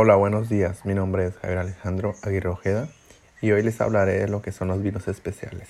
[0.00, 0.84] Hola, buenos días.
[0.84, 2.86] Mi nombre es Javier Alejandro Aguirre Ojeda
[3.40, 5.66] y hoy les hablaré de lo que son los vinos especiales.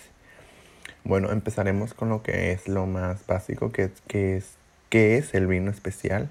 [1.02, 4.58] Bueno, empezaremos con lo que es lo más básico, que, es
[4.90, 6.28] qué es el vino especial.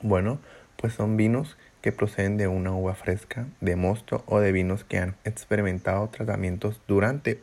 [0.00, 0.38] Bueno,
[0.78, 4.96] pues son vinos que proceden de una uva fresca, de mosto o de vinos que
[4.96, 7.42] han experimentado tratamientos durante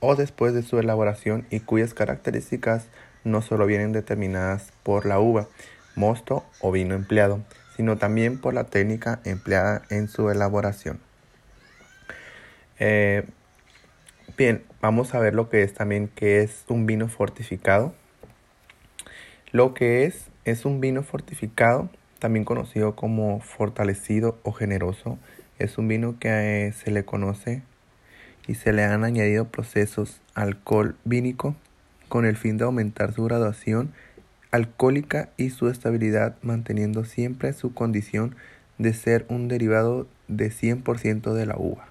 [0.00, 2.86] o después de su elaboración y cuyas características
[3.22, 5.46] no solo vienen determinadas por la uva,
[5.94, 7.42] mosto o vino empleado,
[7.78, 10.98] sino también por la técnica empleada en su elaboración.
[12.80, 13.24] Eh,
[14.36, 17.94] bien, vamos a ver lo que es también que es un vino fortificado.
[19.52, 25.16] Lo que es es un vino fortificado, también conocido como fortalecido o generoso.
[25.60, 27.62] Es un vino que eh, se le conoce
[28.48, 31.54] y se le han añadido procesos alcohol vínico
[32.08, 33.92] con el fin de aumentar su graduación
[34.50, 38.34] alcohólica y su estabilidad, manteniendo siempre su condición
[38.78, 41.88] de ser un derivado de 100% de la uva.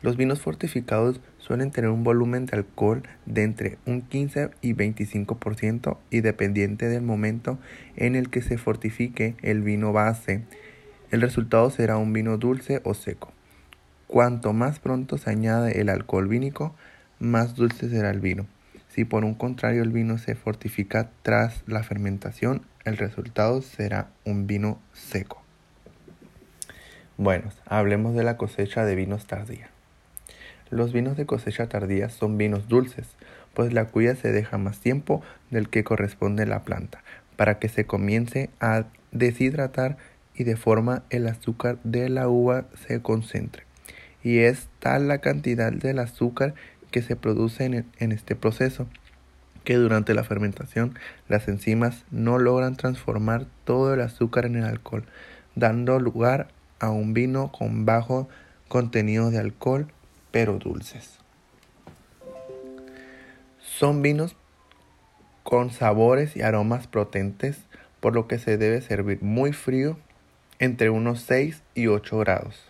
[0.00, 5.96] Los vinos fortificados suelen tener un volumen de alcohol de entre un 15 y 25%
[6.10, 7.58] y dependiente del momento
[7.96, 10.44] en el que se fortifique el vino base,
[11.10, 13.32] el resultado será un vino dulce o seco.
[14.06, 16.74] Cuanto más pronto se añade el alcohol vínico,
[17.18, 18.46] más dulce será el vino.
[18.98, 24.48] Si por un contrario el vino se fortifica tras la fermentación, el resultado será un
[24.48, 25.40] vino seco.
[27.16, 29.68] Bueno, hablemos de la cosecha de vinos tardía.
[30.68, 33.06] Los vinos de cosecha tardía son vinos dulces,
[33.54, 37.04] pues la cuya se deja más tiempo del que corresponde la planta,
[37.36, 39.96] para que se comience a deshidratar
[40.34, 43.62] y de forma el azúcar de la uva se concentre.
[44.24, 46.54] Y es tal la cantidad del azúcar
[46.90, 48.86] que se produce en, este proceso,
[49.64, 55.04] que durante la fermentación las enzimas no logran transformar todo el azúcar en el alcohol,
[55.54, 56.48] dando lugar
[56.80, 58.28] a un vino con bajo
[58.68, 59.88] contenido de alcohol,
[60.30, 61.18] pero dulces.
[63.60, 64.36] Son vinos
[65.42, 67.58] con sabores y aromas potentes,
[68.00, 69.98] por lo que se debe servir muy frío,
[70.58, 72.68] entre unos 6 y 8 grados.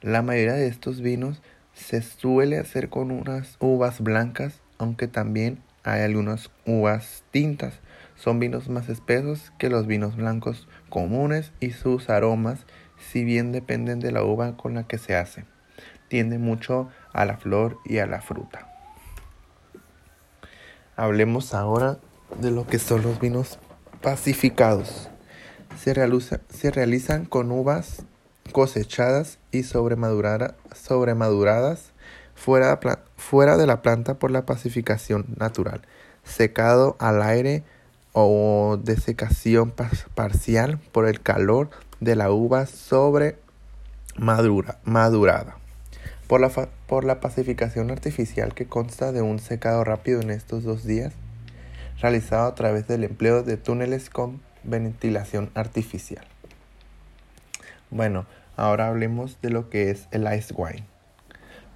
[0.00, 1.40] La mayoría de estos vinos
[1.74, 7.80] se suele hacer con unas uvas blancas, aunque también hay algunas uvas tintas.
[8.16, 12.64] Son vinos más espesos que los vinos blancos comunes y sus aromas,
[12.98, 15.44] si bien dependen de la uva con la que se hace,
[16.08, 18.70] tiende mucho a la flor y a la fruta.
[20.96, 21.98] Hablemos ahora
[22.40, 23.58] de lo que son los vinos
[24.00, 25.10] pacificados.
[25.76, 25.92] Se,
[26.48, 28.06] se realizan con uvas
[28.52, 30.54] cosechadas y sobremaduradas
[32.34, 35.82] fuera, de la planta por la pacificación natural,
[36.24, 37.62] secado al aire
[38.12, 39.72] o desecación
[40.14, 43.38] parcial por el calor de la uva sobre
[44.16, 45.56] madura, madurada.
[46.28, 46.48] Por la,
[46.86, 51.12] por la pacificación artificial que consta de un secado rápido en estos dos días,
[52.00, 56.24] realizado a través del empleo de túneles con ventilación artificial.
[57.90, 60.84] Bueno, ahora hablemos de lo que es el ice wine.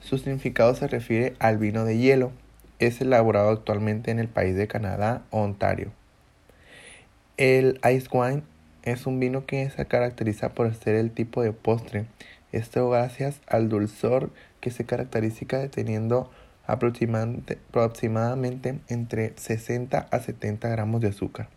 [0.00, 2.32] Su significado se refiere al vino de hielo.
[2.78, 5.90] Es elaborado actualmente en el país de Canadá, Ontario.
[7.36, 8.42] El ice wine
[8.82, 12.06] es un vino que se caracteriza por ser el tipo de postre.
[12.52, 14.30] Esto gracias al dulzor
[14.60, 16.30] que se caracteriza teniendo
[16.66, 21.48] aproximadamente, aproximadamente entre 60 a 70 gramos de azúcar.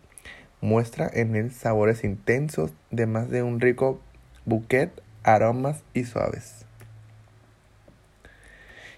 [0.60, 4.00] Muestra en él sabores intensos de más de un rico
[4.44, 4.90] bouquet,
[5.22, 6.64] aromas y suaves.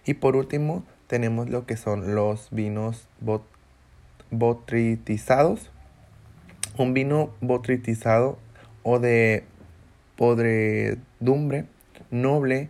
[0.06, 3.08] Y por último tenemos lo que son los vinos
[4.30, 5.70] botritizados.
[6.76, 8.38] Un vino botritizado
[8.82, 9.44] o de
[10.16, 11.66] podredumbre
[12.10, 12.68] noble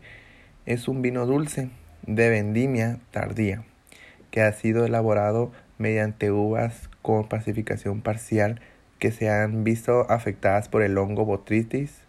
[0.66, 1.70] es un vino dulce
[2.06, 3.64] de vendimia tardía
[4.30, 8.60] que ha sido elaborado mediante uvas con pacificación parcial
[8.98, 12.03] que se han visto afectadas por el hongo botritis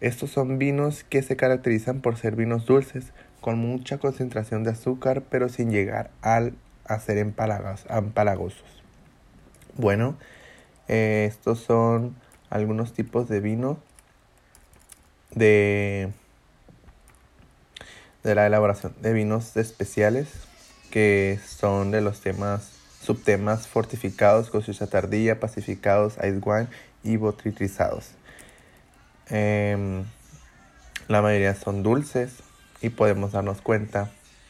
[0.00, 5.22] estos son vinos que se caracterizan por ser vinos dulces, con mucha concentración de azúcar,
[5.30, 6.54] pero sin llegar al
[6.84, 8.82] a ser empalagosos.
[9.76, 10.16] Bueno,
[10.88, 12.16] eh, estos son
[12.48, 13.78] algunos tipos de vino
[15.32, 16.10] de,
[18.22, 20.28] de la elaboración de vinos especiales
[20.90, 22.72] que son de los temas
[23.02, 26.68] subtemas fortificados, cosecha tardía, pacificados, ice wine
[27.04, 28.10] y botritrizados.
[29.28, 30.04] Em,
[31.08, 32.42] la mayoría son dulces
[32.80, 34.10] y podemos darnos cuenta